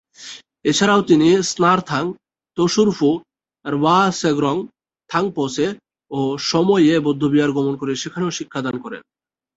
[0.63, 2.03] এছাড়াও তিনি স্নার-থাং,
[2.57, 3.09] ম্ত্শুর-ফু,
[3.65, 4.57] র্বা-স্গ্রেং,
[5.09, 5.67] থাং-পো-ছে
[6.11, 9.01] ও সম-য়ে বৌদ্ধবিহার গমন করে সেখানেও শিক্ষাদান করেন।